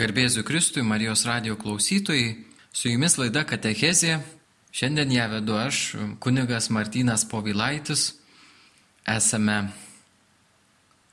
[0.00, 4.22] Garbėsiu Kristui, Marijos radio klausytojai, su jumis laida Katechezė.
[4.72, 5.80] Šiandien ją vedu aš,
[6.16, 8.14] kunigas Martynas Povilaitis.
[9.04, 9.58] Esame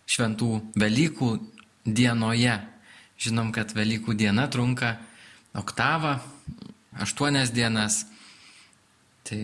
[0.07, 1.31] šventų Velykų
[1.83, 2.55] dienoje.
[3.19, 4.93] Žinom, kad Velykų diena trunka
[5.59, 6.21] oktavą,
[7.03, 8.05] aštuonias dienas.
[9.27, 9.41] Tai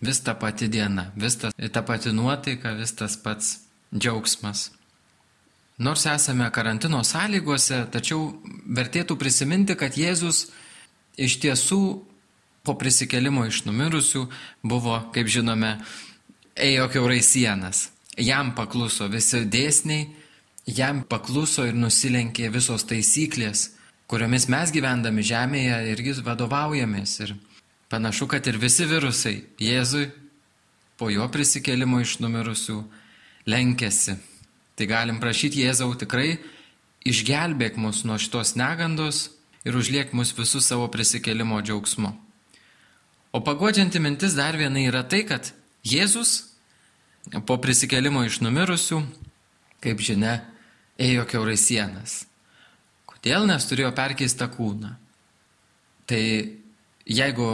[0.00, 3.58] vis ta pati diena, vis ta, ta pati nuotaika, vis tas pats
[3.92, 4.70] džiaugsmas.
[5.78, 8.28] Nors esame karantino sąlygose, tačiau
[8.70, 10.46] vertėtų prisiminti, kad Jėzus
[11.18, 11.80] iš tiesų
[12.64, 14.22] po prisikelimo iš numirusių
[14.62, 15.76] buvo, kaip žinome,
[16.54, 17.88] ėjo keurai sienas.
[18.14, 20.06] Jam pakluso visi dėsniai,
[20.70, 23.72] jam pakluso ir nusilenkė visos taisyklės,
[24.06, 27.16] kuriomis mes gyvendami žemėje irgi vadovaujamės.
[27.26, 27.34] Ir
[27.90, 30.06] panašu, kad ir visi virusai Jėzui
[30.96, 32.78] po jo prisikelimo iš numirusių
[33.50, 34.16] lenkėsi.
[34.74, 36.38] Tai galim prašyti Jėzau tikrai
[37.06, 39.28] išgelbėk mus nuo šitos negandos
[39.64, 42.10] ir užliek mus visus savo prisikelimo džiaugsmu.
[43.34, 45.52] O pagodžianti mintis dar viena yra tai, kad
[45.84, 46.54] Jėzus
[47.46, 49.00] po prisikelimo iš numirusių,
[49.84, 50.38] kaip žinia,
[51.00, 52.22] ėjo keurai sienas.
[53.10, 53.46] Kodėl?
[53.48, 54.94] Nes turėjo perkeistą kūną.
[56.08, 56.22] Tai
[57.08, 57.48] jeigu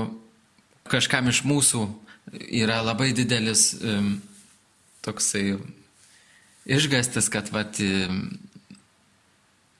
[0.90, 1.84] kažkam iš mūsų
[2.60, 4.16] yra labai didelis um,
[5.04, 5.54] toksai
[6.64, 7.78] išgastis, kad vat,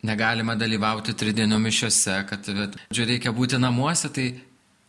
[0.03, 4.33] negalima dalyvauti tridienio mišiuose, kad vat, reikia būti namuose, tai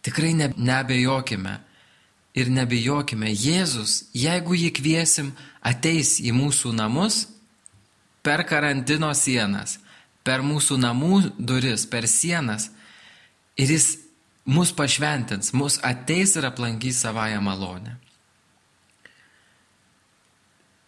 [0.05, 1.59] tikrai ne, nebejokime.
[2.31, 7.25] Ir nebejokime, Jėzus, jeigu jį kviesim, ateis į mūsų namus
[8.23, 9.81] per karantino sienas,
[10.23, 12.69] per mūsų namų duris, per sienas
[13.59, 13.97] ir jis
[14.47, 17.97] mus pašventins, mus ateis ir aplankys savoją malonę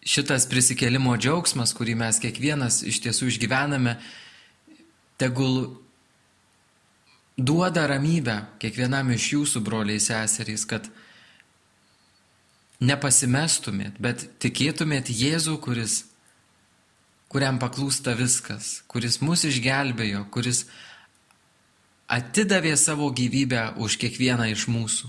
[0.04, 3.96] šitas prisikelimo džiaugsmas, kurį mes kiekvienas iš tiesų išgyvename,
[5.20, 5.78] tegul
[7.36, 10.86] duoda ramybę kiekvienam iš jūsų broliai seserys, kad
[12.84, 16.02] nepasimestumėt, bet tikėtumėt Jėzų, kuris,
[17.32, 20.66] kuriam paklūsta viskas, kuris mus išgelbėjo, kuris
[22.12, 25.08] atidavė savo gyvybę už kiekvieną iš mūsų,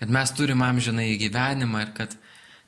[0.00, 2.16] kad mes turim amžiną į gyvenimą ir kad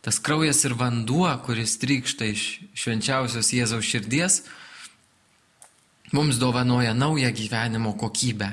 [0.08, 2.42] tas kraujas ir vanduo, kuris trykšta iš
[2.72, 4.38] švenčiausios Jėzaus širdies,
[6.16, 8.48] mums dovanoja naują gyvenimo kokybę.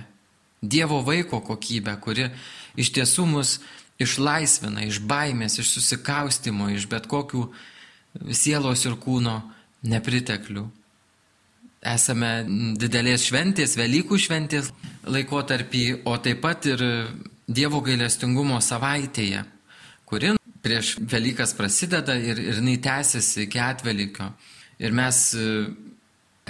[0.59, 2.27] Dievo vaiko kokybę, kuri
[2.75, 3.53] iš tiesų mus
[4.03, 7.47] išlaisvina iš baimės, iš susikaustimo, iš bet kokių
[8.35, 9.39] sielos ir kūno
[9.87, 10.67] nepriteklių.
[11.87, 12.33] Esame
[12.75, 14.73] didelės šventės, Velykų šventės
[15.07, 16.83] laikotarpį, o taip pat ir
[17.47, 19.45] Dievo gailestingumo savaitėje,
[20.03, 24.31] kuri prieš Velykas prasideda ir, ir jinai tęsiasi iki atvelykio.
[24.81, 25.49] Ir mes e,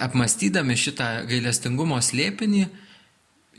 [0.07, 2.63] apmastydami šitą gailestingumo slėpinį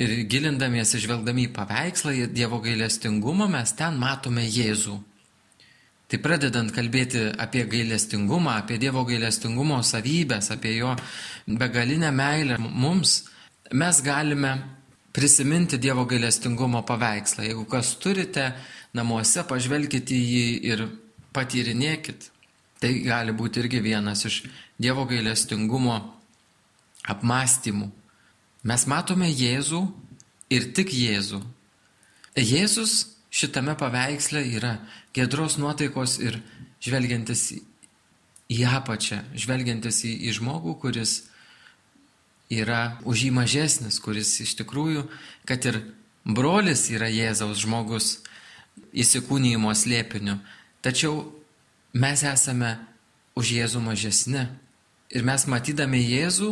[0.00, 4.96] ir gilindamiesi žvelgdami į paveikslą į Dievo gailestingumą, mes ten matome Jėzų.
[6.06, 10.92] Tai pradedant kalbėti apie gailestingumą, apie Dievo gailestingumo savybės, apie jo
[11.46, 13.24] begalinę meilę mums,
[13.74, 14.52] mes galime
[15.16, 17.46] prisiminti Dievo gailestingumo paveikslą.
[17.46, 18.50] Jeigu kas turite
[18.92, 20.82] namuose, pažvelkite į jį ir
[21.36, 22.28] patyrinėkit.
[22.76, 24.42] Tai gali būti irgi vienas iš
[24.76, 25.96] Dievo gailestingumo
[27.08, 27.88] apmąstymų.
[28.68, 29.80] Mes matome Jėzų
[30.52, 31.40] ir tik Jėzų.
[32.36, 32.98] Jėzus
[33.32, 34.74] šitame paveiksle yra
[35.16, 36.36] gedros nuotaikos ir
[36.84, 37.54] žvelgiantis
[38.52, 41.22] į apačią, žvelgiantis į, į žmogų, kuris
[42.52, 45.06] yra už jį mažesnis, kuris iš tikrųjų,
[45.48, 45.80] kad ir
[46.26, 48.20] brolis yra Jėzaus žmogus
[48.96, 50.38] įsikūnymo slėpiniu,
[50.84, 51.24] tačiau
[51.96, 52.76] mes esame
[53.36, 54.46] už Jėzų mažesni.
[55.14, 56.50] Ir mes matydami Jėzų,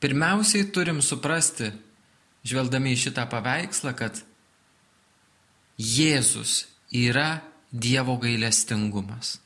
[0.00, 1.72] pirmiausiai turim suprasti,
[2.48, 4.22] žvelgdami į šitą paveikslą, kad
[5.80, 9.38] Jėzus yra Dievo gailestingumas.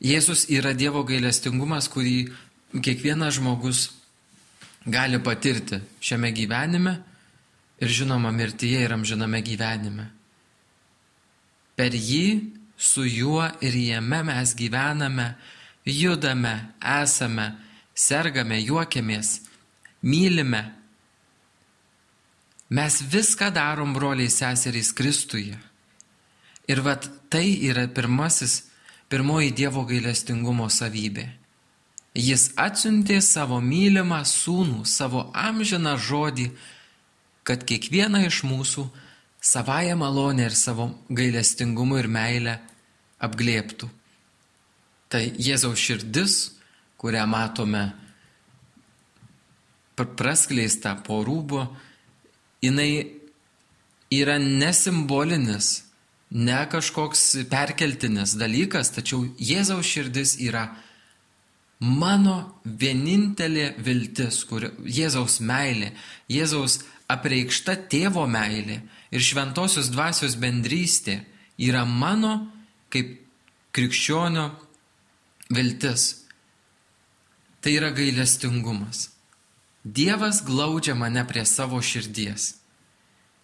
[0.00, 2.28] Jėzus yra Dievo gailestingumas, kurį
[2.74, 3.90] kiekvienas žmogus
[4.86, 6.96] gali patirti šiame gyvenime
[7.80, 10.06] ir žinoma mirtyje ir amžiname gyvenime.
[11.76, 15.34] Per jį, su juo ir jame mes gyvename,
[15.84, 17.52] judame, esame,
[17.94, 19.40] sergame, juokiamės,
[20.02, 20.62] mylime.
[22.70, 25.58] Mes viską darom broliai seserys Kristuje.
[26.66, 28.64] Ir vad tai yra pirmasis,
[29.08, 31.28] pirmoji Dievo gailestingumo savybė
[32.16, 36.48] Jis atsiuntė savo mylimą sūnų, savo amžiną žodį,
[37.44, 38.86] kad kiekvieną iš mūsų
[39.44, 42.56] savają malonę ir savo gailestingumu ir meilę
[43.20, 43.90] apglėptų.
[45.12, 46.38] Tai Jėzaus širdis,
[46.96, 47.84] kurią matome
[49.96, 51.66] praskleista po rūbu,
[52.64, 52.90] jinai
[54.12, 55.84] yra nesimbolinis,
[56.32, 60.70] ne kažkoks perkeltinis dalykas, tačiau Jėzaus širdis yra
[61.80, 65.92] mano vienintelė viltis, kur Jėzaus meilė,
[66.32, 66.80] Jėzaus
[67.12, 68.80] apreikšta tėvo meilė
[69.12, 71.20] ir šventosios dvasios bendrystė
[71.58, 72.46] yra mano
[72.92, 73.18] kaip
[73.76, 74.50] krikščionio
[75.52, 76.24] viltis.
[77.60, 79.10] Tai yra gailestingumas.
[79.86, 82.56] Dievas glaudžia mane prie savo širdies.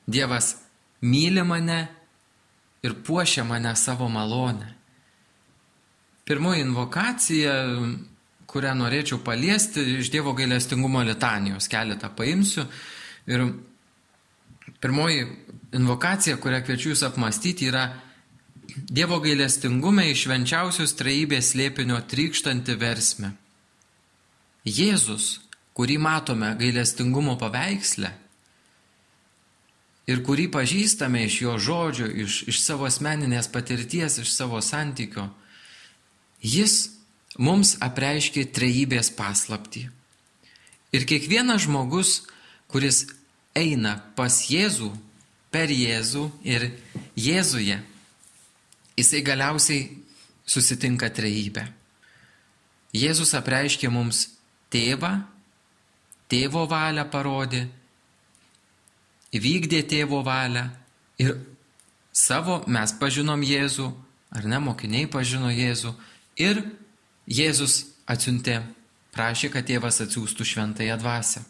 [0.07, 0.57] Dievas
[1.03, 1.81] myli mane
[2.83, 4.75] ir puošia mane savo malonę.
[6.25, 7.55] Pirmoji invokacija,
[8.53, 12.67] kurią norėčiau paliesti, iš Dievo gailestingumo litanijos keletą paimsiu.
[13.27, 13.47] Ir
[14.83, 15.27] pirmoji
[15.73, 17.87] invokacija, kurią kviečiu jūs apmastyti, yra
[18.73, 23.33] Dievo gailestingume iš švenčiausios trejybės lėpinio trykštanti versmė.
[24.69, 25.41] Jėzus,
[25.75, 28.13] kurį matome gailestingumo paveiksle
[30.13, 35.29] ir kurį pažįstame iš jo žodžių, iš, iš savo asmeninės patirties, iš savo santykio,
[36.43, 37.02] jis
[37.39, 39.87] mums apreiškė trejybės paslapti.
[40.93, 42.23] Ir kiekvienas žmogus,
[42.69, 43.07] kuris
[43.57, 44.91] eina pas Jėzų,
[45.53, 46.71] per Jėzų ir
[47.17, 47.79] Jėzuje,
[48.97, 49.89] jisai galiausiai
[50.49, 51.67] susitinka trejybę.
[52.93, 54.27] Jėzus apreiškė mums
[54.73, 55.15] tėvą,
[56.29, 57.63] tėvo valią parodė,
[59.33, 60.67] įvykdė tėvo valią
[61.21, 61.39] ir
[62.13, 63.89] savo mes pažinom Jėzų,
[64.33, 65.95] ar ne, mokiniai pažino Jėzų
[66.41, 66.61] ir
[67.31, 68.63] Jėzus atsiuntė,
[69.15, 71.45] prašė, kad tėvas atsiųstų šventąją dvasę.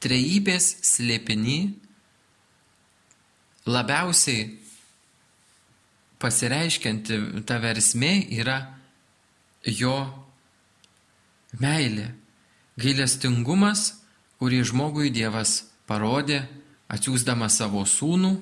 [0.00, 1.58] Trejybės slėpiny
[3.68, 4.46] labiausiai
[6.22, 8.60] pasireiškianti ta versmė yra
[9.64, 9.98] jo
[11.58, 12.10] Meilė,
[12.76, 13.94] gailestingumas,
[14.36, 16.42] kurį žmogui Dievas parodė,
[16.92, 18.34] atsiūsdamas savo sūnų.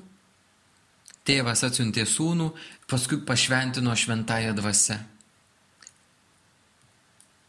[1.26, 2.48] Tėvas atsiuntė sūnų,
[2.90, 4.98] paskui pašventino šventąją dvasę.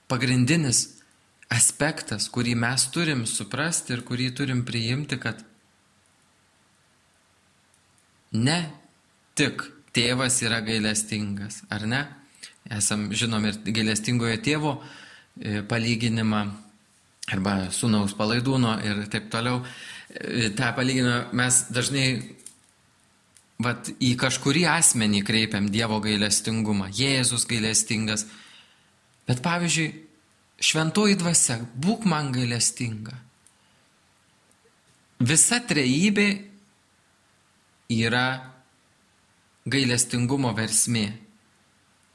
[0.08, 0.84] Pagrindinis
[1.52, 5.42] aspektas, kurį mes turim suprasti ir kurį turim priimti, kad
[8.36, 8.60] ne
[9.38, 9.64] tik
[9.96, 12.06] tėvas yra gailestingas, ar ne?
[12.72, 14.74] Esam žinom ir gailestingojo tėvo
[15.38, 16.40] E, palyginimą
[17.30, 19.62] arba sunaus palaidūno ir taip toliau.
[20.10, 22.06] E, tą palyginimą mes dažnai
[23.62, 26.90] vat, į kažkurį asmenį kreipiam Dievo gailestingumą.
[26.90, 28.26] Jėzus gailestingas.
[29.28, 29.88] Bet pavyzdžiui,
[30.64, 33.16] šventoji dvasia, būk man gailestinga.
[35.18, 36.28] Visa trejybė
[37.98, 38.28] yra
[39.68, 41.08] gailestingumo versmė.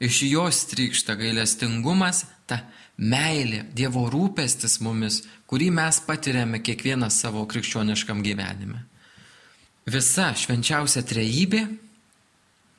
[0.03, 2.63] Iš jos trykšta gailestingumas, ta
[2.97, 8.83] meilė, Dievo rūpestis mumis, kurį mes patiriame kiekvieną savo krikščioniškam gyvenime.
[9.85, 11.63] Visa švenčiausia trejybė,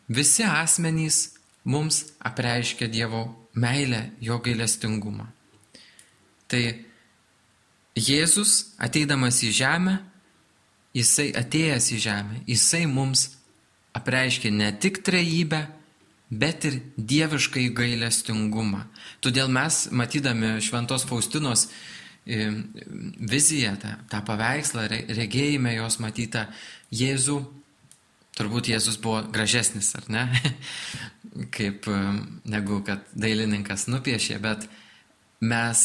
[0.09, 5.27] visi asmenys mums apreiškia Dievo meilę, jo gailestingumą.
[6.49, 6.63] Tai
[7.95, 9.99] Jėzus ateidamas į žemę,
[10.95, 13.29] jisai atėjęs į žemę, jisai mums
[13.95, 15.63] apreiškia ne tik trejybę,
[16.31, 18.83] bet ir dieviškai gailestingumą.
[19.23, 21.69] Todėl mes, matydami Šventos Faustinos
[22.27, 22.51] e,
[23.21, 26.49] viziją, tą, tą paveikslą, regėjime jos matytą
[26.95, 27.39] Jėzų,
[28.39, 30.25] turbūt Jėzus buvo gražesnis, ar ne,
[31.57, 31.87] kaip
[32.49, 34.67] negu kad dailininkas nupiešė, bet
[35.45, 35.85] mes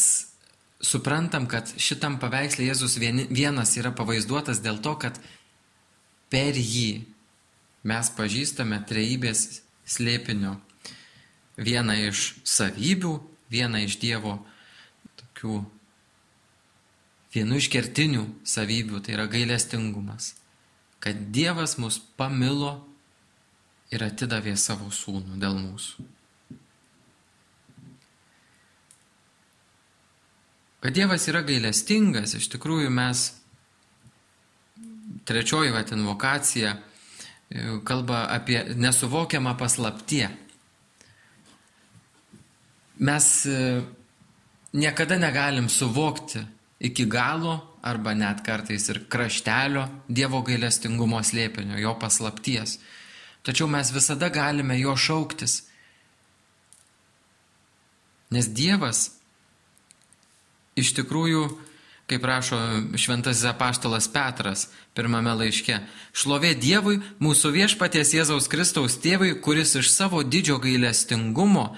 [0.80, 5.18] suprantam, kad šitam paveikslė Jėzus vienas yra pavaizduotas dėl to, kad
[6.32, 7.02] per jį
[7.86, 10.56] mes pažįstame trejybės slėpinio.
[11.60, 13.14] Viena iš savybių,
[13.52, 14.38] viena iš Dievo
[15.20, 15.60] tokių,
[17.34, 20.34] vienu iš kertinių savybių, tai yra gailestingumas.
[21.00, 22.74] Kad Dievas mus pamilo
[23.90, 26.06] ir atidavė savo sūnų dėl mūsų.
[30.80, 33.26] Kad Dievas yra gailestingas, iš tikrųjų mes
[35.28, 36.76] trečioji vat invokacija
[37.84, 40.28] kalba apie nesuvokiamą paslaptie.
[43.00, 43.82] Mes e,
[44.72, 46.44] niekada negalim suvokti
[46.78, 52.78] iki galo arba net kartais ir kraštelio Dievo gailestingumo slėpinio, jo paslapties.
[53.46, 55.62] Tačiau mes visada galime jo šauktis.
[58.30, 59.08] Nes Dievas
[60.78, 61.48] iš tikrųjų
[62.10, 62.58] kaip rašo
[62.98, 64.66] šventasis apaštalas Petras
[64.98, 65.76] pirmame laiške.
[66.10, 71.68] Šlovė Dievui, mūsų viešpaties Jėzaus Kristaus tėvui, kuris iš savo didžio gailestingumo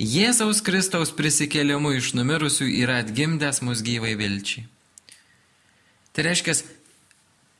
[0.00, 4.64] Jėzaus Kristaus prisikėlimu iš numirusių yra atgimdęs mus gyvai vilčiai.
[6.14, 6.54] Tai reiškia,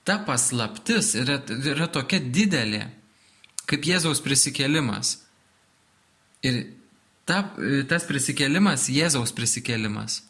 [0.06, 1.40] ta paslaptis yra,
[1.74, 2.84] yra tokia didelė,
[3.66, 5.16] kaip Jėzaus prisikėlimas.
[6.44, 6.60] Ir
[7.26, 7.40] ta,
[7.90, 10.20] tas prisikėlimas, Jėzaus prisikėlimas,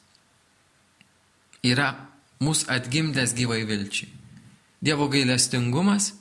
[1.66, 1.92] yra
[2.40, 4.10] mus atgimdęs gyvai vilčiai.
[4.84, 6.12] Dievo gailestingumas,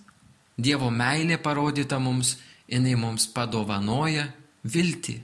[0.57, 2.36] Dievo meilė parodyta mums,
[2.69, 4.27] jinai mums padovanoja
[4.63, 5.15] viltį.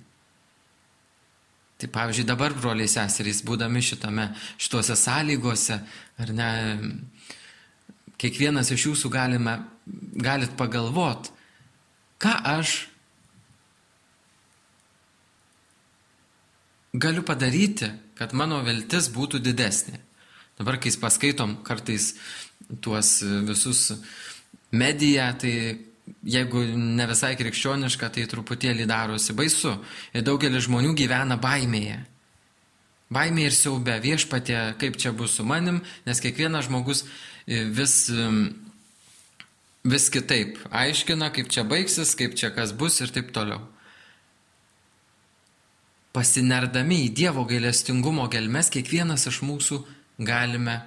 [1.79, 4.25] Tai pavyzdžiui, dabar broliai seserys, būdami šitame,
[4.59, 5.77] šituose sąlygose,
[6.19, 6.49] ar ne,
[8.19, 9.55] kiekvienas iš jūsų galime,
[10.19, 11.31] galit pagalvot,
[12.19, 12.73] ką aš
[16.93, 17.87] galiu padaryti,
[18.19, 20.01] kad mano viltis būtų didesnė.
[20.59, 22.11] Dabar, kai paskaitom kartais
[22.83, 23.85] tuos visus
[24.75, 25.53] mediją, tai
[26.23, 29.75] jeigu ne visai krikščioniška, tai truputėlį darosi baisu.
[30.13, 31.99] Ir daugelis žmonių gyvena baimėje.
[33.09, 37.01] Baimė ir siaubė viešpatė, kaip čia bus su manim, nes kiekvienas žmogus
[37.47, 37.95] e, vis,
[39.81, 43.63] vis kitaip aiškina, kaip čia baigsis, kaip čia kas bus ir taip toliau.
[46.13, 49.81] Pasinerdami į Dievo gailestingumo gelmes, kiekvienas iš mūsų
[50.21, 50.77] galime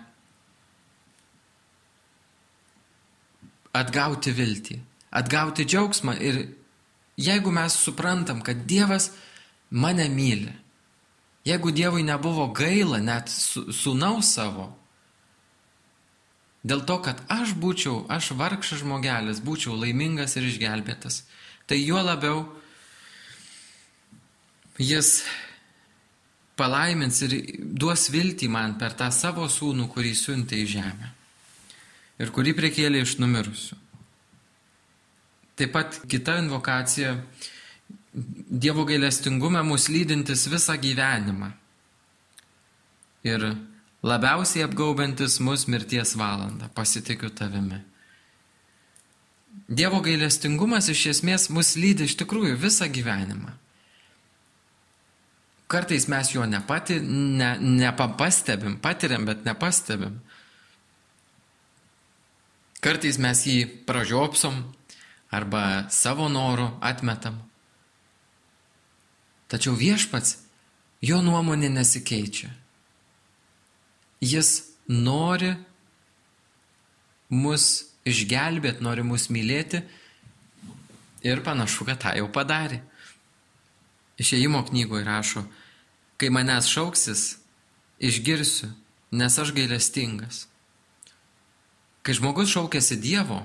[3.74, 4.78] atgauti viltį
[5.12, 6.42] atgauti džiaugsmą ir
[7.20, 9.10] jeigu mes suprantam, kad Dievas
[9.70, 10.52] mane myli,
[11.44, 14.70] jeigu Dievui nebuvo gaila net sūnaus savo,
[16.64, 21.22] dėl to, kad aš būčiau, aš vargšas žmogelis, būčiau laimingas ir išgelbėtas,
[21.66, 22.46] tai juo labiau
[24.78, 25.22] jis
[26.56, 31.12] palaimins ir duos viltį man per tą savo sūnų, kurį siuntė į žemę
[32.22, 33.78] ir kurį priekėlė iš numirusių.
[35.62, 37.16] Taip pat kita invokacija-
[38.62, 41.52] Dievo gailestingume mus lydintis visą gyvenimą
[43.22, 43.44] ir
[44.02, 47.78] labiausiai apgaubantis mus mirties valandą- pasitikiu tavimi.
[49.68, 53.54] Dievo gailestingumas iš esmės mus lydi iš tikrųjų visą gyvenimą.
[55.68, 60.20] Kartais mes jo nepati, ne, nepastebim, patiriam, bet nepastebim.
[62.80, 64.74] Kartais mes jį pražiopsom,
[65.32, 67.38] arba savo norų atmetam.
[69.52, 70.38] Tačiau viešpats,
[71.04, 72.50] jo nuomonė nesikeičia.
[74.22, 74.52] Jis
[74.88, 75.54] nori
[77.32, 77.66] mus
[78.08, 79.82] išgelbėti, nori mus mylėti
[81.26, 82.82] ir panašu, kad tą jau padarė.
[84.20, 85.42] Išėjimo knygoje rašo,
[86.20, 87.22] kai manęs šauksis,
[88.02, 88.70] išgirsiu,
[89.12, 90.46] nes aš gailestingas.
[92.02, 93.40] Kai žmogus šaukėsi Dievo,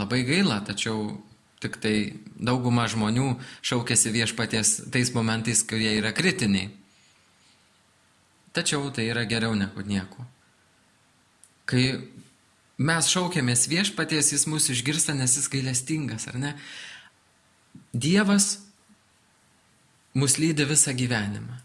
[0.00, 1.18] Labai gaila, tačiau
[1.60, 1.94] tik tai
[2.40, 3.34] dauguma žmonių
[3.66, 6.70] šaukėsi viešpaties tais momentais, kurie yra kritiniai.
[8.56, 10.24] Tačiau tai yra geriau negu nieko.
[11.68, 11.84] Kai
[12.80, 16.54] mes šaukėmės viešpaties, jis mūsų išgirsta, nes jis gailestingas, ar ne?
[17.92, 18.56] Dievas
[20.16, 21.60] mus lydi visą gyvenimą.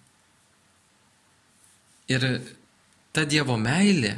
[2.11, 2.27] Ir
[3.15, 4.13] ta Dievo meilė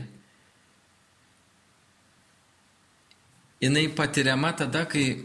[3.62, 5.24] jinai patiriama tada, kai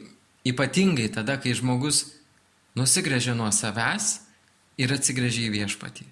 [0.48, 2.06] ypatingai tada, kai žmogus
[2.78, 4.18] nusigrėžia nuo savęs
[4.80, 6.08] ir atsigrėžia į viešpatį.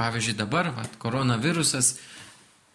[0.00, 1.94] Pavyzdžiui, dabar vat, koronavirusas,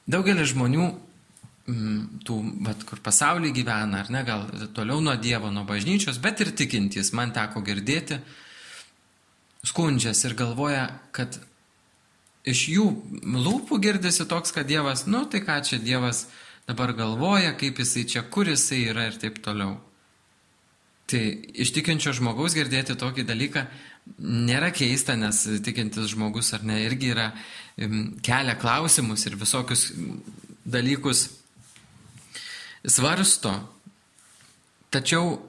[0.07, 2.37] daugelis žmonių, m, mm, tų,
[2.67, 4.45] vat, kur pasaulyje gyvena, ar ne, gal
[4.77, 8.21] toliau nuo Dievo, nuo bažnyčios, bet ir tikintys, man teko girdėti,
[9.67, 11.41] skundžias ir galvoja, kad
[12.47, 12.85] iš jų
[13.35, 16.29] lūpų girdisi toks, kad Dievas, nu tai ką čia Dievas,
[16.69, 19.79] dabar galvoja, kaip jisai čia, kur jisai yra ir taip toliau.
[21.09, 21.21] Tai
[21.57, 23.65] iš tikinčio žmogaus girdėti tokį dalyką
[24.19, 27.31] nėra keista, nes tikintis žmogus ar ne irgi yra
[28.25, 29.89] kelia klausimus ir visokius
[30.65, 31.25] dalykus
[32.85, 33.53] svarsto.
[34.93, 35.39] Tačiau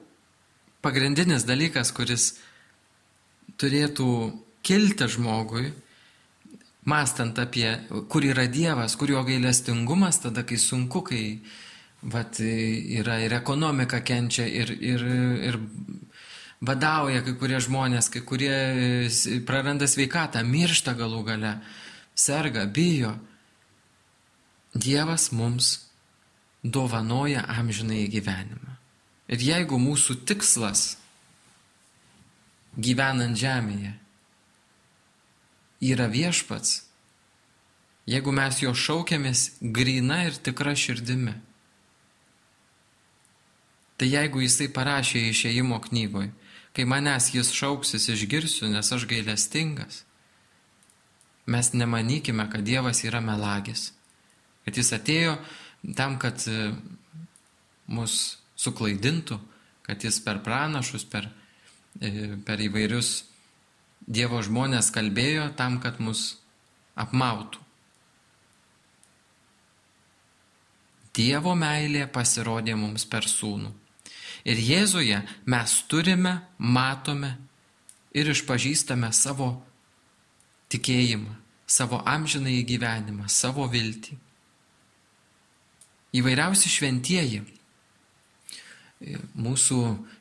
[0.81, 2.31] pagrindinis dalykas, kuris
[3.61, 4.09] turėtų
[4.65, 5.69] kilti žmogui,
[6.83, 7.69] Mastant apie,
[8.09, 11.25] kur yra Dievas, kur jo gailestingumas, tada kai sunku, kai
[12.01, 15.05] vat, yra ir ekonomika kenčia, ir, ir,
[15.45, 15.59] ir
[16.61, 18.55] badauja kai kurie žmonės, kai kurie
[19.45, 21.53] praranda sveikatą, miršta galų gale,
[22.17, 23.13] serga, bijo.
[24.73, 25.75] Dievas mums
[26.63, 28.77] dovanoja amžinai gyvenimą.
[29.31, 30.95] Ir jeigu mūsų tikslas
[32.79, 34.00] gyvenant žemėje
[35.81, 36.83] yra viešpats,
[38.09, 41.33] jeigu mes jo šaukiamės grina ir tikra širdimi.
[43.97, 46.31] Tai jeigu jisai parašė išėjimo knygoj,
[46.73, 50.03] kai manęs jis šauksis išgirsiu, nes aš gailestingas,
[51.45, 53.91] mes nemanykime, kad Dievas yra melagis.
[54.65, 55.35] Kad jis atėjo
[55.97, 56.71] tam, kad e,
[57.89, 59.39] mus suklaidintų,
[59.85, 61.27] kad jis per pranašus, per,
[61.99, 63.30] e, per įvairius
[64.07, 66.37] Dievo žmonės kalbėjo tam, kad mus
[66.99, 67.59] apmautų.
[71.11, 73.71] Dievo meilė pasirodė mums per sūnų.
[74.47, 77.35] Ir Jėzuje mes turime, matome
[78.15, 79.51] ir išpažįstame savo
[80.71, 81.35] tikėjimą,
[81.67, 84.17] savo amžinai gyvenimą, savo viltį.
[86.15, 87.43] Įvairiausi šventieji,
[89.35, 89.77] mūsų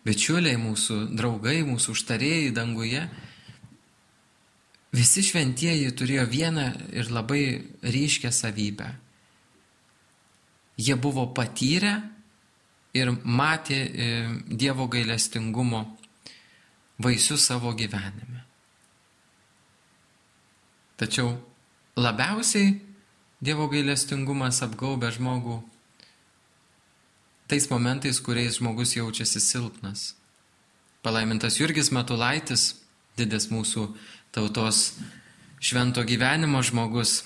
[0.07, 3.03] bičiuliai, mūsų draugai, mūsų užtarėjai danguje,
[4.95, 6.67] visi šventieji turėjo vieną
[6.97, 7.45] ir labai
[7.83, 8.89] ryškę savybę.
[10.81, 12.01] Jie buvo patyrę
[12.97, 14.11] ir matė e,
[14.49, 15.85] Dievo gailestingumo
[16.99, 18.45] vaisius savo gyvenime.
[21.01, 21.37] Tačiau
[21.97, 22.79] labiausiai
[23.41, 25.61] Dievo gailestingumas apgaubia žmogų
[27.51, 30.15] tais momentais, kuriais žmogus jaučiasi silpnas.
[31.03, 32.77] Palaimintas Jurgis Matulaitis,
[33.19, 33.89] didis mūsų
[34.35, 34.95] tautos
[35.61, 37.25] švento gyvenimo žmogus,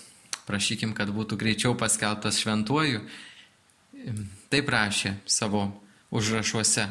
[0.48, 3.04] prašykim, kad būtų greičiau paskelbtas šventuoju,
[4.52, 5.68] taip rašė savo
[6.14, 6.88] užrašuose.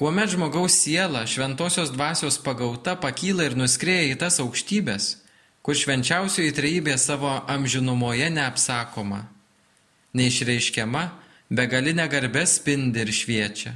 [0.00, 5.10] Kuomet žmogaus siela šventosios dvasios pagauta pakyla ir nuskrėja į tas aukštybės,
[5.60, 9.26] kur švenčiausioji trejybė savo amžinumoje neapsakoma,
[10.16, 11.04] neišreiškiama,
[11.52, 13.74] begalinė garbė spindi ir šviečia.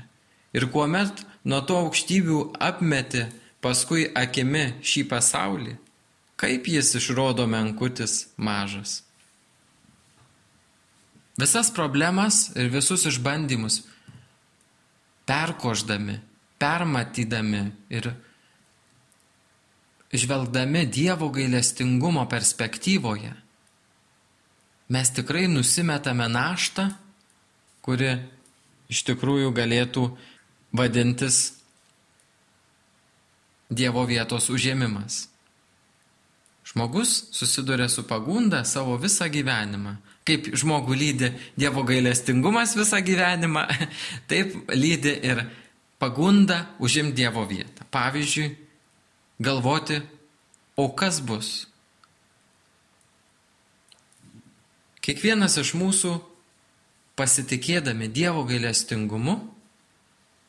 [0.55, 3.25] Ir kuomet nuo to aukštybių apmeti
[3.65, 5.75] paskui akimi šį pasaulį,
[6.41, 9.01] kaip jis išrodo menkutis mažas.
[11.41, 13.81] Visas problemas ir visus išbandymus
[15.27, 16.21] perkoždami,
[16.63, 18.13] permatydami ir
[20.15, 23.33] žvelgdami Dievo gailestingumo perspektyvoje,
[24.89, 26.87] mes tikrai nusimetame naštą,
[27.83, 28.13] kuri
[28.93, 30.05] iš tikrųjų galėtų
[30.75, 31.55] vadintis
[33.75, 35.25] Dievo vietos užėmimas.
[36.69, 39.97] Žmogus susiduria su pagunda savo visą gyvenimą.
[40.25, 43.65] Kaip žmogų lydi Dievo gailestingumas visą gyvenimą,
[44.31, 45.45] taip lydi ir
[45.99, 47.87] pagunda užimti Dievo vietą.
[47.91, 48.53] Pavyzdžiui,
[49.41, 50.01] galvoti,
[50.77, 51.67] o kas bus.
[55.05, 56.15] Kiekvienas iš mūsų
[57.19, 59.54] pasitikėdami Dievo gailestingumu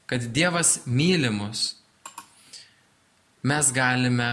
[0.05, 1.75] kad Dievas mylimus,
[3.45, 4.29] mes galime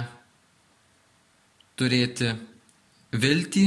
[1.77, 2.33] turėti
[3.13, 3.65] viltį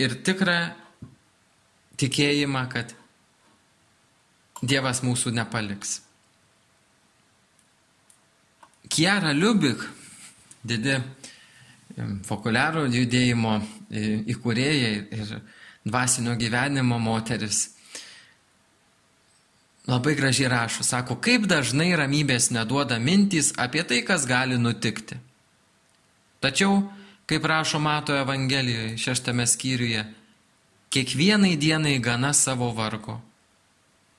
[0.00, 0.58] ir tikrą
[2.00, 2.92] tikėjimą, kad
[4.62, 6.00] Dievas mūsų nepaliks.
[8.92, 9.82] Kiara Liubik,
[10.64, 10.96] didi
[12.26, 13.56] fokuliaro judėjimo
[14.32, 15.32] įkūrėja ir
[15.86, 17.75] dvasinio gyvenimo moteris,
[19.86, 25.18] labai gražiai rašo, sako, kaip dažnai ramybės neduoda mintys apie tai, kas gali nutikti.
[26.42, 26.82] Tačiau,
[27.26, 30.02] kaip rašo Mato Evangelijoje šeštame skyriuje,
[30.90, 33.20] kiekvienai dienai gana savo vargo.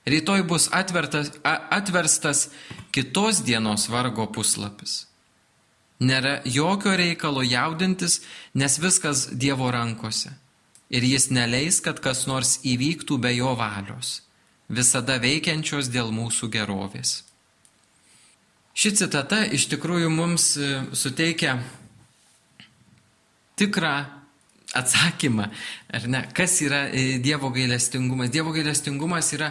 [0.08, 2.48] Rytoj bus atvertas, atverstas
[2.90, 5.04] kitos dienos vargo puslapis.
[6.00, 8.22] Nėra jokio reikalo jaudintis,
[8.54, 10.30] nes viskas Dievo rankose.
[10.88, 14.22] Ir jis neleis, kad kas nors įvyktų be jo valios
[14.68, 17.22] visada veikiančios dėl mūsų gerovės.
[18.78, 21.56] Ši citata iš tikrųjų mums e, suteikia
[23.58, 23.94] tikrą
[24.78, 25.48] atsakymą,
[25.90, 28.30] ar ne, kas yra e, Dievo gailestingumas.
[28.30, 29.50] Dievo gailestingumas yra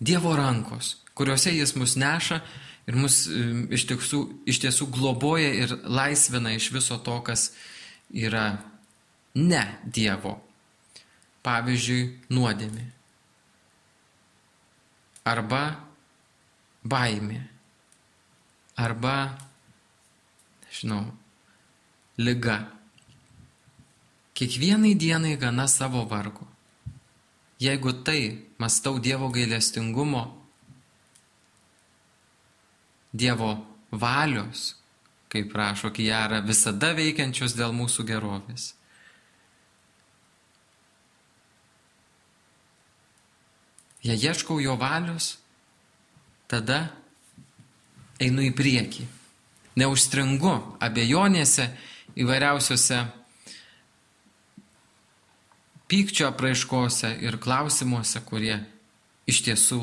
[0.00, 2.40] Dievo rankos, kuriuose jis mus neša
[2.88, 3.44] ir mus e,
[3.76, 7.52] iš tiesų, iš tiesų globoja ir laisvina iš viso to, kas
[8.10, 8.56] yra
[9.38, 10.40] ne Dievo.
[11.44, 12.88] Pavyzdžiui, nuodėmė
[15.24, 15.64] arba
[16.84, 17.40] baimė,
[18.76, 19.16] arba,
[20.68, 21.06] žinau,
[22.20, 22.60] lyga.
[24.34, 26.46] Kiekvienai dienai gana savo vargo.
[27.62, 30.24] Jeigu tai mastau Dievo gailestingumo,
[33.14, 34.74] Dievo valios,
[35.30, 38.72] kaip rašo Kijara, visada veikiančios dėl mūsų gerovės.
[44.04, 45.38] Jei ieškau jo valios,
[46.48, 46.90] tada
[48.20, 49.06] einu į priekį.
[49.80, 50.52] Neužstringu
[50.84, 51.66] abejonėse
[52.20, 53.00] įvairiausiose
[55.90, 58.60] pykčio apraiškose ir klausimuose, kurie
[59.26, 59.80] iš tiesų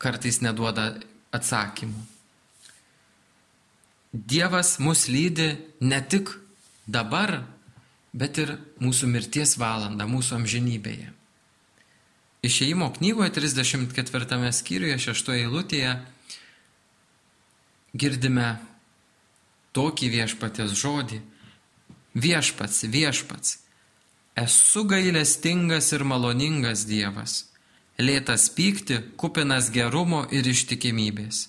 [0.00, 0.94] kartais neduoda
[1.34, 2.00] atsakymų.
[4.12, 5.50] Dievas mus lydi
[5.84, 6.32] ne tik
[6.88, 7.42] dabar,
[8.16, 11.17] bet ir mūsų mirties valandą, mūsų amžinybėje.
[12.44, 15.96] Išėjimo knygoje 34 skyriuje 6 eilutėje
[17.98, 18.58] girdime
[19.74, 21.18] tokį viešpatės žodį.
[22.18, 23.58] Viešpats, viešpats,
[24.38, 27.44] esu gailestingas ir maloningas Dievas,
[27.98, 31.48] lėtas pykti, kupinas gerumo ir ištikimybės,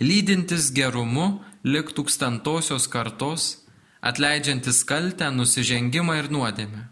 [0.00, 3.64] lydintis gerumu lik tūkstantosios kartos,
[4.00, 6.86] atleidžiantis kaltę, nusižengimą ir nuodėmę,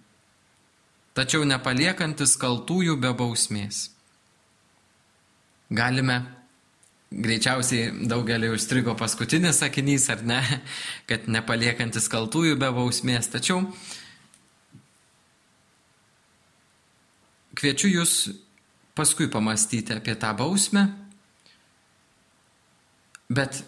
[1.20, 3.90] tačiau nepaliekantis kaltųjų be bausmės.
[5.70, 6.22] Galime
[7.10, 10.40] greičiausiai daugelį užstrigo paskutinis sakinys, ar ne,
[11.10, 13.28] kad nepaliekantis kaltųjų be bausmės.
[13.30, 13.66] Tačiau
[17.60, 18.14] kviečiu jūs
[18.96, 20.86] paskui pamastyti apie tą bausmę,
[23.30, 23.62] bet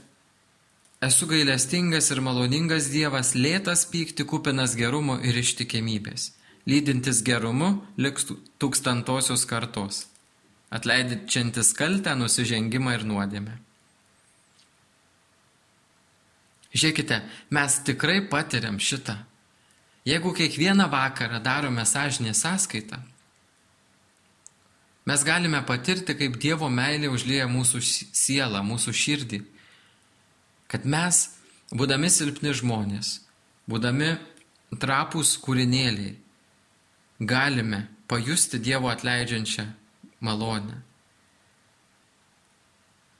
[1.02, 6.30] esu gailestingas ir maloningas Dievas, lėtas pykti, kupinas gerumo ir ištikimybės,
[6.68, 8.28] lydintis gerumu liks
[8.62, 10.06] tūkstantosios kartos
[10.72, 13.58] atleidžiantis kaltę, nusižengimą ir nuodėmę.
[16.72, 17.18] Žiūrėkite,
[17.52, 19.18] mes tikrai patiriam šitą.
[20.08, 23.02] Jeigu kiekvieną vakarą darome sąžinę sąskaitą,
[25.06, 29.42] mes galime patirti, kaip Dievo meilė užlieja mūsų sielą, mūsų širdį.
[30.72, 31.20] Kad mes,
[31.68, 33.18] būdami silpni žmonės,
[33.68, 34.14] būdami
[34.80, 36.16] trapus kūrinėliai,
[37.26, 39.66] galime pajusti Dievo atleidžiančią
[40.20, 40.80] malonę.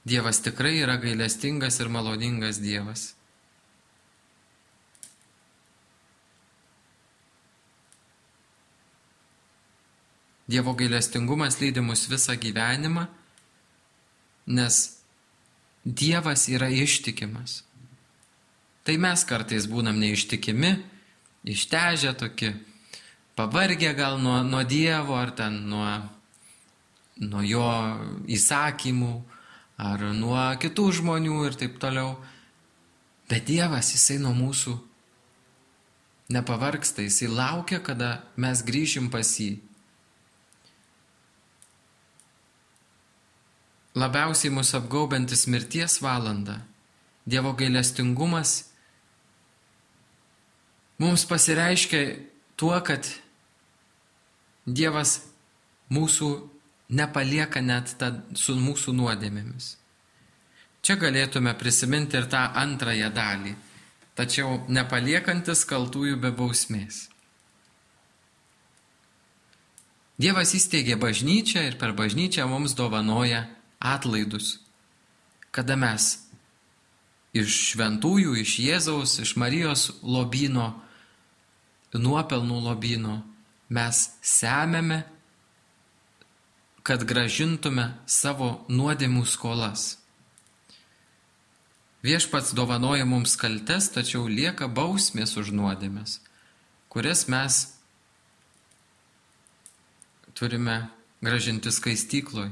[0.05, 3.13] Dievas tikrai yra gailestingas ir maloningas Dievas.
[10.47, 13.07] Dievo gailestingumas lydi mus visą gyvenimą,
[14.47, 14.99] nes
[15.85, 17.63] Dievas yra ištikimas.
[18.83, 20.73] Tai mes kartais būnam neištikimi,
[21.47, 22.51] ištežę tokie,
[23.35, 25.87] pavargę gal nuo, nuo Dievo ar ten nuo
[27.21, 27.65] nuo jo
[28.31, 29.11] įsakymų
[29.83, 32.15] ar nuo kitų žmonių ir taip toliau.
[33.29, 34.73] Bet Dievas, jisai nuo mūsų
[36.33, 39.55] nepavarksta, jisai laukia, kada mes grįšim pas jį.
[43.93, 46.63] Labiausiai mus apgaubantis mirties valanda,
[47.29, 48.65] Dievo gailestingumas
[50.99, 52.01] mums pasireiškia
[52.59, 53.05] tuo, kad
[54.65, 55.19] Dievas
[55.91, 56.29] mūsų
[56.93, 59.75] nepalieka net ta, su mūsų nuodėmėmis.
[60.83, 63.53] Čia galėtume prisiminti ir tą antrąją dalį,
[64.15, 67.07] tačiau nepaliekantis kaltųjų be bausmės.
[70.19, 73.47] Dievas įsteigė bažnyčią ir per bažnyčią mums dovanoja
[73.79, 74.59] atlaidus,
[75.51, 76.19] kada mes
[77.33, 80.69] iš šventųjų, iš Jėzaus, iš Marijos lobino,
[81.97, 83.17] nuopelnų lobino
[83.73, 85.01] mes semėme
[86.83, 89.95] kad gražintume savo nuodėmų skolas.
[92.03, 96.17] Viešpats dovanoja mums kaltes, tačiau lieka bausmės už nuodėmės,
[96.91, 97.61] kurias mes
[100.35, 100.89] turime
[101.23, 102.51] gražinti skaistykloje.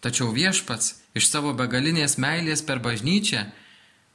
[0.00, 3.44] Tačiau viešpats iš savo begalinės meilės per bažnyčią,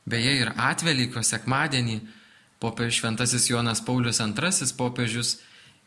[0.10, 2.00] beje ir atvelykio sekmadienį,
[2.62, 5.38] popiežius Šventasis Jonas Paulius II popiežius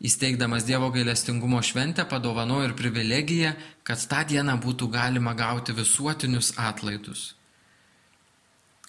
[0.03, 3.53] įsteigdamas Dievo gailestingumo šventę, padovanojo ir privilegiją,
[3.87, 7.33] kad tą dieną būtų galima gauti visuotinius atlaidus,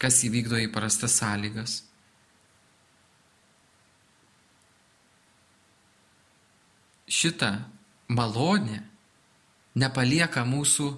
[0.00, 1.82] kas įvykdo įprastas sąlygas.
[7.06, 7.52] Šitą
[8.10, 8.82] malonę
[9.78, 10.88] nepalieka mūsų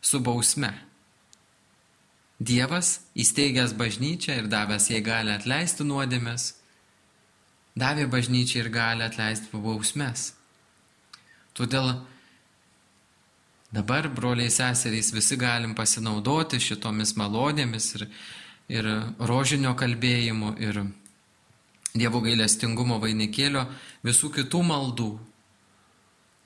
[0.00, 0.72] su bausme.
[2.40, 6.55] Dievas įsteigęs bažnyčią ir davęs jai gali atleisti nuodėmės,
[7.76, 10.32] davė bažnyčiai ir gali atleisti bausmes.
[11.56, 11.92] Todėl
[13.72, 18.06] dabar, broliai seserys, visi galim pasinaudoti šitomis malonėmis ir,
[18.72, 20.86] ir rožinio kalbėjimu ir
[21.96, 23.62] Dievo gailestingumo vainikėlio
[24.04, 25.06] visų kitų maldų,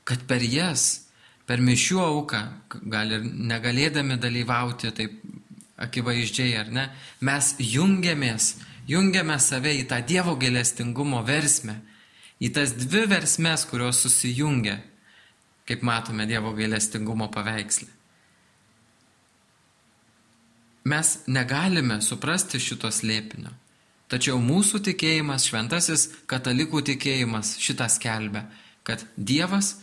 [0.07, 1.09] kad per jas,
[1.43, 2.43] per mišių auką,
[2.87, 5.17] gal ir negalėdami dalyvauti taip
[5.81, 6.85] akivaizdžiai ar ne,
[7.27, 8.53] mes jungiamės
[8.89, 11.81] jungiame save į tą Dievo gailestingumo versmę,
[12.41, 14.79] į tas dvi versmes, kurios susijungia,
[15.69, 17.89] kaip matome Dievo gailestingumo paveikslę.
[20.91, 23.53] Mes negalime suprasti šito slėpinio,
[24.09, 28.47] tačiau mūsų tikėjimas, šventasis katalikų tikėjimas šitą skelbia,
[28.83, 29.75] kad Dievas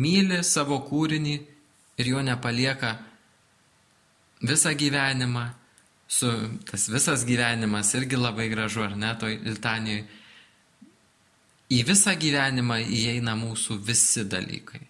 [0.00, 1.36] myli savo kūrinį
[2.00, 2.96] ir jo nepalieka
[4.40, 5.50] visą gyvenimą
[6.10, 6.30] su
[6.66, 10.02] tas visas gyvenimas irgi labai gražu, ar ne, toj litanijai.
[11.70, 14.80] į visą gyvenimą įeina mūsų visi dalykai.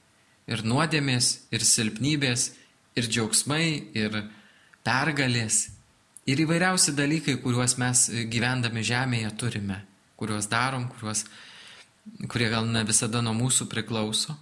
[0.48, 2.46] Ir nuodėmės, ir silpnybės,
[2.96, 4.16] ir džiaugsmai, ir
[4.83, 5.68] pergalės,
[6.24, 9.83] ir įvairiausi dalykai, kuriuos mes gyvendami žemėje turime,
[10.16, 11.26] kuriuos darom, kuriuos,
[12.33, 14.38] kurie gal ne visada nuo mūsų priklauso,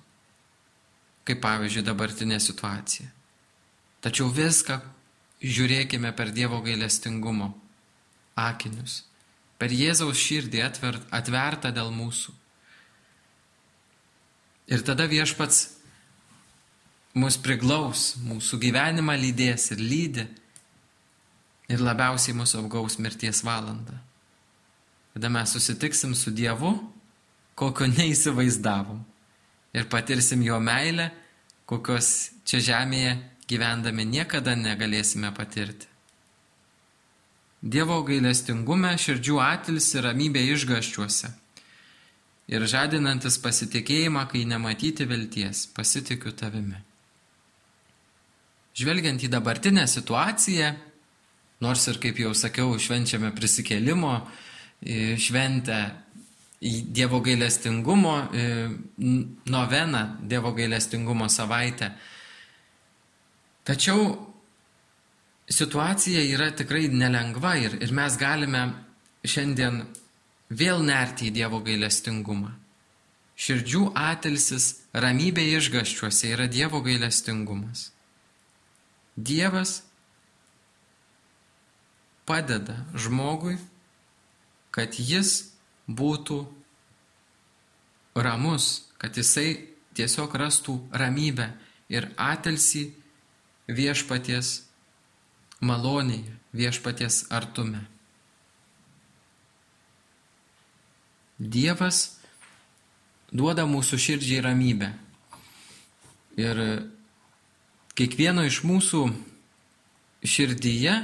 [1.27, 3.11] kaip pavyzdžiui dabartinė situacija.
[3.99, 4.79] Tačiau viską
[5.43, 7.53] žiūrėkime per Dievo gailestingumo
[8.39, 9.03] akinius
[9.59, 12.33] per Jėzaus širdį atvert, atvertą dėl mūsų.
[14.71, 15.65] Ir tada viešpats
[17.19, 20.27] mus priglaus, mūsų gyvenimą lydės ir lydi
[21.69, 23.97] ir labiausiai mūsų apgaus mirties valandą.
[25.17, 26.77] Tada mes susitiksim su Dievu,
[27.59, 29.01] kokio neįsivaizdavom
[29.75, 31.11] ir patirsim jo meilę,
[31.69, 33.17] kokios čia žemėje
[33.49, 35.89] gyvendami niekada negalėsime patirti.
[37.59, 41.31] Dievo gailestingume širdžių atilis ir ramybė išgaščiuose.
[42.49, 46.79] Ir žadinantis pasitikėjimą, kai nematyti vilties, pasitikiu tavimi.
[48.79, 50.71] Žvelgiant į dabartinę situaciją,
[51.65, 54.15] nors ir kaip jau sakiau, švenčiame prisikėlimo
[55.19, 55.81] šventę
[56.63, 58.15] į Dievo gailestingumo
[59.51, 61.91] noveną, Dievo gailestingumo savaitę.
[63.69, 64.05] Tačiau
[65.49, 68.63] situacija yra tikrai nelengva ir, ir mes galime
[69.29, 69.83] šiandien
[70.49, 72.55] vėl nerti į Dievo gailestingumą.
[73.39, 77.91] Širdžių atilsis ramybė išgaščiuose yra Dievo gailestingumas.
[79.15, 79.83] Dievas
[82.29, 83.57] padeda žmogui,
[84.75, 85.53] kad jis
[85.89, 86.41] būtų
[88.17, 89.59] ramus, kad jisai
[89.97, 91.51] tiesiog rastų ramybę
[91.93, 92.85] ir atilsį
[93.69, 94.63] viešpaties
[95.61, 97.85] malonėje, viešpaties artume.
[101.39, 102.19] Dievas
[103.31, 104.91] duoda mūsų širdžiai ramybę.
[106.39, 106.63] Ir
[107.99, 109.05] kiekvieno iš mūsų
[110.27, 110.95] širdyje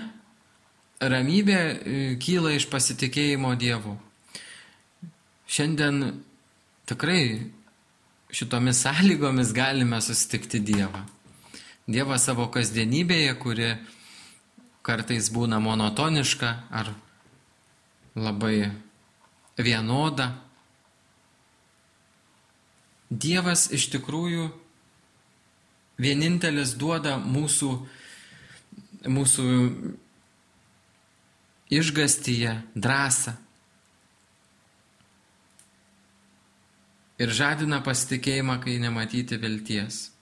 [1.05, 1.75] ramybė e,
[2.23, 3.97] kyla iš pasitikėjimo Dievu.
[5.51, 6.23] Šiandien
[6.89, 7.51] tikrai
[8.35, 11.05] šitomis sąlygomis galime susitikti Dievą.
[11.85, 13.67] Dievą savo kasdienybėje, kuri
[14.85, 16.89] kartais būna monotoniška ar
[18.17, 18.71] labai
[19.61, 20.31] vienoda.
[23.11, 24.49] Dievas iš tikrųjų
[26.01, 27.71] vienintelis duoda mūsų,
[29.05, 29.47] mūsų
[31.75, 33.37] išgastyje drąsą
[37.21, 40.14] ir žadina pasitikėjimą, kai nematyti vilties.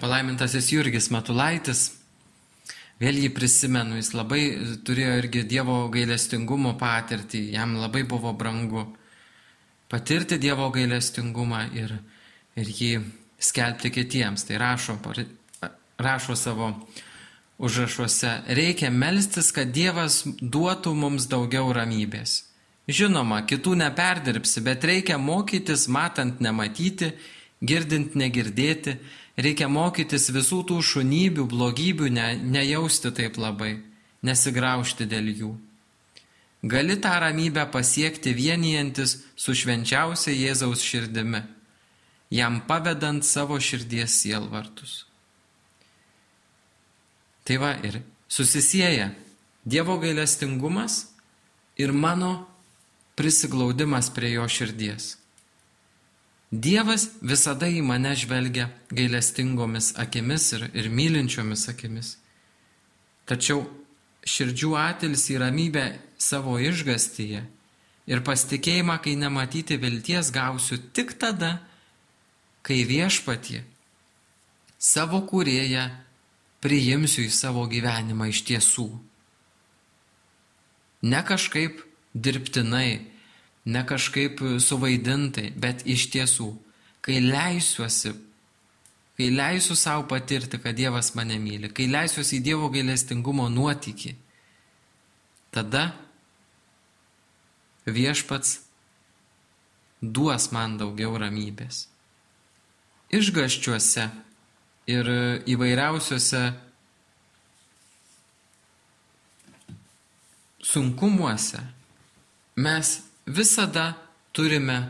[0.00, 1.88] Palaimintasis Jurgis Matulaitis
[2.98, 4.42] Vėl jį prisimenu, jis labai
[4.86, 8.88] turėjo irgi Dievo gailestingumo patirtį, jam labai buvo brangu
[9.88, 11.94] patirti Dievo gailestingumą ir,
[12.58, 12.90] ir jį
[13.38, 14.48] skelbti kitiems.
[14.48, 14.98] Tai rašo,
[16.02, 16.72] rašo savo
[17.62, 22.42] užrašuose, reikia melstis, kad Dievas duotų mums daugiau ramybės.
[22.90, 27.12] Žinoma, kitų neperdirbsi, bet reikia mokytis matant nematyti,
[27.62, 28.96] girdint negirdėti
[29.38, 33.76] Reikia mokytis visų tų šunybių, blogybių, ne, nejausti taip labai,
[34.26, 35.52] nesigraužti dėl jų.
[36.66, 41.44] Gali tą ramybę pasiekti vienijantis su švenčiausia Jėzaus širdimi,
[42.34, 45.04] jam pavedant savo širdies sielvartus.
[47.46, 49.12] Tai va ir susisieja
[49.68, 51.10] Dievo gailestingumas
[51.76, 52.48] ir mano
[53.14, 55.17] prisiglaudimas prie jo širdies.
[56.48, 62.14] Dievas visada į mane žvelgia gailestingomis akimis ir, ir mylinčiomis akimis.
[63.28, 63.66] Tačiau
[64.24, 65.84] širdžių atilis į ramybę
[66.16, 67.42] savo išgastyje
[68.08, 71.58] ir pasitikėjimą, kai nematyti vilties gausiu tik tada,
[72.64, 73.60] kai viešpatie
[74.78, 75.84] savo kūrėją
[76.64, 78.88] priimsiu į savo gyvenimą iš tiesų.
[81.12, 81.84] Ne kažkaip
[82.14, 83.04] dirbtinai,
[83.68, 86.48] ne kažkaip suvaidintai, bet iš tiesų,
[87.04, 88.14] kai leisiuosi,
[89.18, 94.14] kai leisiu savo patirti, kad Dievas mane myli, kai leisiuosi į Dievo gailestingumo nuotykį,
[95.52, 95.90] tada
[97.88, 98.58] viešpats
[100.00, 101.88] duos man daugiau ramybės.
[103.12, 104.06] Išgaščiuose
[104.88, 105.10] ir
[105.48, 106.42] įvairiausiuose
[110.68, 111.60] sunkumuose
[112.60, 112.94] mes
[113.28, 113.92] visada
[114.32, 114.88] turime,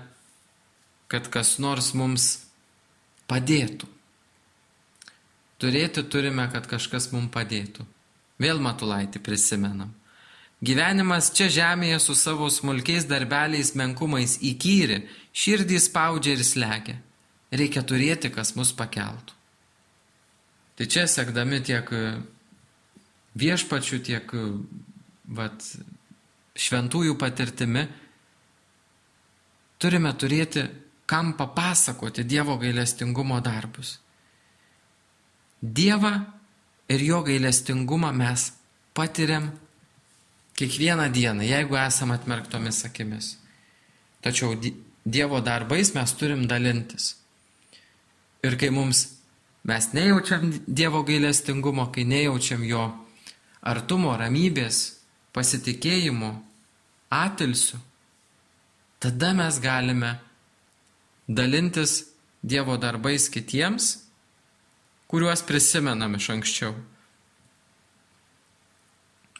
[1.09, 2.31] kad kas nors mums
[3.29, 3.89] padėtų.
[5.59, 7.87] Turėti turime, kad kažkas mums padėtų.
[8.39, 9.91] Vėl matulaitį prisimenam.
[10.63, 16.97] Gyvenimas čia žemėje su savo smulkiais darbeliais menkumais įkyri, širdį spaudžia ir slegia.
[17.55, 19.35] Reikia turėti, kas mus pakeltų.
[20.79, 21.89] Tai čia sekdami tiek
[23.39, 24.35] viešpačių, tiek
[25.39, 25.65] vat,
[26.59, 27.87] šventųjų patirtimi,
[29.79, 30.67] turime turėti,
[31.09, 33.97] kam papasakoti Dievo gailestingumo darbus.
[35.63, 36.13] Dievą
[36.89, 38.53] ir jo gailestingumą mes
[38.95, 39.51] patiriam
[40.59, 43.37] kiekvieną dieną, jeigu esame atmerktomis akimis.
[44.23, 44.55] Tačiau
[45.07, 47.15] Dievo darbais mes turim dalintis.
[48.43, 49.07] Ir kai mums
[49.65, 52.85] mes nejaučiam Dievo gailestingumo, kai nejaučiam jo
[53.63, 54.99] artumo, ramybės,
[55.33, 56.33] pasitikėjimo,
[57.11, 57.79] atilsių,
[58.99, 60.19] tada mes galime
[61.29, 62.05] dalintis
[62.43, 63.85] Dievo darbais kitiems,
[65.11, 66.77] kuriuos prisimenam iš anksčiau.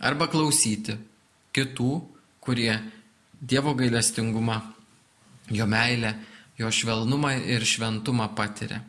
[0.03, 0.97] Arba klausyti
[1.55, 1.93] kitų,
[2.43, 2.75] kurie
[3.39, 4.59] Dievo gailestingumą,
[5.55, 6.11] jo meilę,
[6.59, 8.83] jo švelnumą ir šventumą patiria.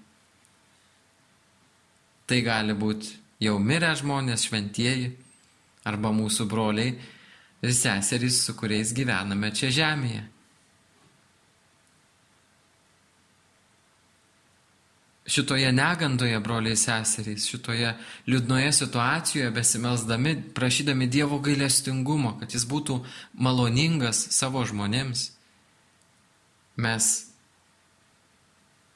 [2.25, 3.13] Tai gali būti
[3.45, 5.13] jau mirę žmonės, šventieji,
[5.86, 6.95] arba mūsų broliai
[7.62, 10.25] ir seserys, su kuriais gyvename čia žemėje.
[15.29, 17.93] Šitoje negandoje, broliai seserys, šitoje
[18.27, 22.99] liūdnoje situacijoje besimelsdami, prašydami Dievo gailestingumo, kad jis būtų
[23.33, 25.29] maloningas savo žmonėms,
[26.79, 27.09] mes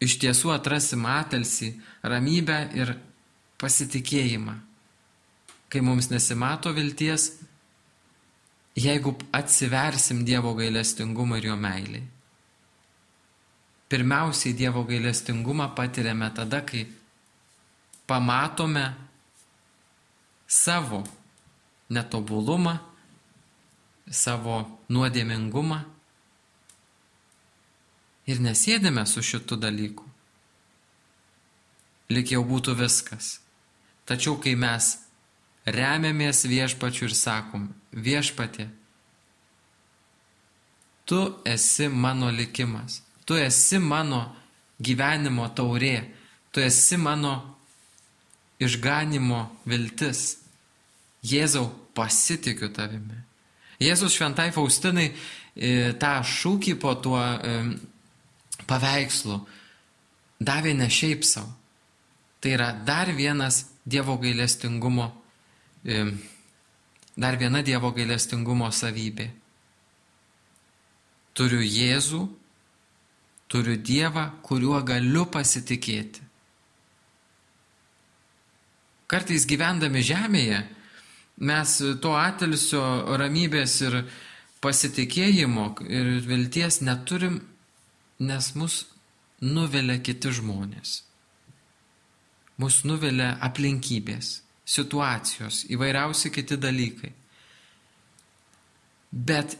[0.04, 2.96] iš tiesų atrasim atelsi, ramybę ir
[3.62, 4.58] pasitikėjimą.
[5.70, 7.30] Kai mums nesimato vilties,
[8.78, 12.13] jeigu atsiversim Dievo gailestingumą ir jo meiliai
[13.94, 16.88] pirmiausiai Dievo gailestingumą patiriame tada, kai
[18.10, 18.88] pamatome
[20.50, 21.04] savo
[21.94, 22.74] netobulumą,
[24.10, 24.56] savo
[24.90, 25.78] nuodėmingumą
[28.34, 30.10] ir nesėdėme su šitu dalyku.
[32.10, 33.36] Lik jau būtų viskas.
[34.10, 34.90] Tačiau kai mes
[35.70, 38.72] remiamės viešpačiu ir sakom, viešpatė,
[41.06, 44.26] tu esi mano likimas, tu esi mano
[44.84, 45.98] gyvenimo taurė,
[46.52, 47.34] tu esi mano
[48.64, 50.40] išganimo viltis.
[51.24, 53.16] Jėzau, pasitikiu tavimi.
[53.84, 57.54] Jėzus šventai Faustinai e, tą šūkį po tuo e,
[58.68, 59.40] paveikslu
[60.44, 61.52] davė ne šiaip savo.
[62.44, 65.10] Tai yra dar vienas Dievo gailestingumo,
[65.84, 66.04] e,
[67.16, 69.30] dar viena Dievo gailestingumo savybė.
[71.36, 72.22] Turiu Jėzų,
[73.54, 76.24] Turiu Dievą, kuriuo galiu pasitikėti.
[79.14, 80.64] Kartais gyvendami žemėje
[81.46, 82.82] mes to atelsio
[83.22, 84.00] ramybės ir
[84.64, 87.42] pasitikėjimo ir vilties neturim,
[88.26, 88.80] nes mus
[89.44, 90.96] nuvelia kiti žmonės.
[92.58, 97.12] Mus nuvelia aplinkybės, situacijos, įvairiausi kiti dalykai.
[99.14, 99.60] Bet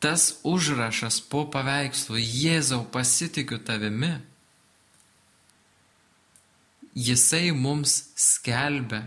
[0.00, 4.12] tas užrašas po paveikslu Jėzau pasitikiu tavimi,
[6.96, 9.02] jisai mums skelbia,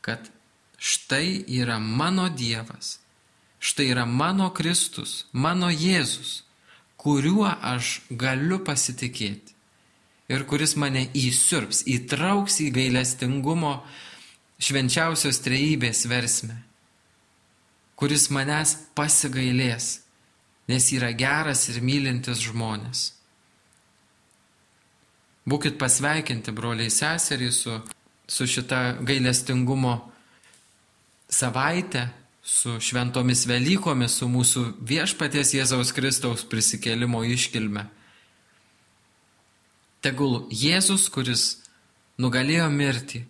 [0.00, 0.30] kad
[0.78, 2.98] štai yra mano Dievas,
[3.58, 6.42] štai yra mano Kristus, mano Jėzus,
[7.00, 9.56] kuriuo aš galiu pasitikėti
[10.32, 13.76] ir kuris mane įsirps, įtrauks į gailestingumo
[14.58, 16.56] švenčiausios trejybės versmę
[17.96, 20.00] kuris manęs pasigailės,
[20.68, 23.12] nes yra geras ir mylintis žmonės.
[25.46, 27.78] Būkit pasveikinti, broliai seseriai, su,
[28.26, 29.94] su šita gailestingumo
[31.30, 32.08] savaitė,
[32.46, 37.86] su šventomis Velykomis, su mūsų viešpaties Jėzaus Kristaus prisikėlimo iškilme.
[40.02, 41.46] Tegul Jėzus, kuris
[42.22, 43.24] nugalėjo mirtį,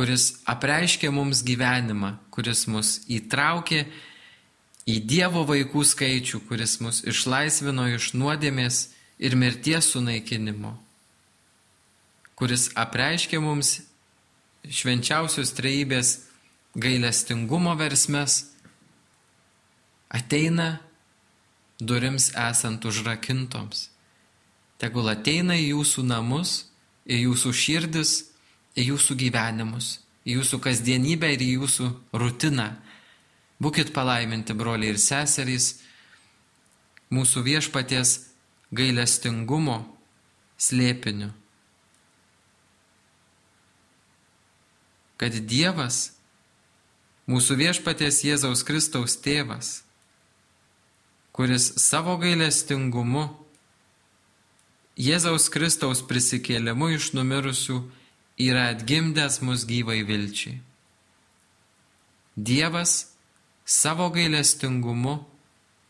[0.00, 3.82] kuris apreiškė mums gyvenimą, kuris mus įtraukė
[4.88, 8.78] į Dievo vaikų skaičių, kuris mus išlaisvino iš nuodėmės
[9.20, 10.72] ir mirties sunaikinimo,
[12.32, 13.74] kuris apreiškė mums
[14.64, 16.14] švenčiausios trejybės
[16.80, 18.46] gailestingumo versmes,
[20.08, 20.78] ateina
[21.76, 23.90] durims esant užrakintoms.
[24.80, 26.70] Tegul ateina į jūsų namus,
[27.04, 28.29] į jūsų širdis,
[28.78, 31.88] į jūsų gyvenimus, į jūsų kasdienybę ir į jūsų
[32.20, 32.70] rutiną.
[33.60, 35.80] Būkit palaiminti, broliai ir seserys,
[37.12, 38.14] mūsų viešpaties
[38.72, 39.82] gailestingumo
[40.60, 41.32] slėpiniu.
[45.20, 46.14] Kad Dievas
[47.28, 49.82] mūsų viešpaties Jėzaus Kristaus tėvas,
[51.36, 53.28] kuris savo gailestingumu
[55.00, 57.78] Jėzaus Kristaus prisikėlimu iš numirusių
[58.40, 60.60] yra atgimdęs mus gyvai vilčiai.
[62.36, 63.12] Dievas
[63.64, 65.18] savo gailestingumu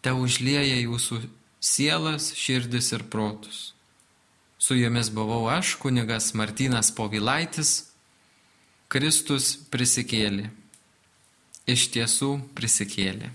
[0.02, 1.20] te užlieja jūsų
[1.60, 3.60] sielas, širdis ir protus.
[4.60, 7.90] Su jumis buvau aš, kunigas Martynas Povilaitis,
[8.90, 10.50] Kristus prisikėlė.
[11.70, 13.30] Iš tiesų prisikėlė.